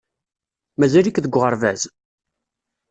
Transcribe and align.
Mazal-ik 0.79 1.17
deg 1.23 1.33
uɣerbaz? 1.37 1.81